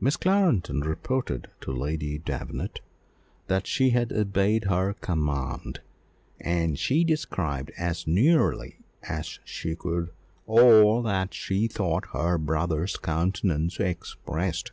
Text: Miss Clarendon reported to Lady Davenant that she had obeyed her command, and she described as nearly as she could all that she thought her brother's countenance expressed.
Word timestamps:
Miss 0.00 0.16
Clarendon 0.16 0.80
reported 0.80 1.50
to 1.60 1.70
Lady 1.72 2.16
Davenant 2.16 2.80
that 3.48 3.66
she 3.66 3.90
had 3.90 4.14
obeyed 4.14 4.64
her 4.64 4.94
command, 4.94 5.80
and 6.40 6.78
she 6.78 7.04
described 7.04 7.70
as 7.76 8.06
nearly 8.06 8.78
as 9.02 9.38
she 9.44 9.76
could 9.76 10.08
all 10.46 11.02
that 11.02 11.34
she 11.34 11.66
thought 11.68 12.06
her 12.14 12.38
brother's 12.38 12.96
countenance 12.96 13.78
expressed. 13.78 14.72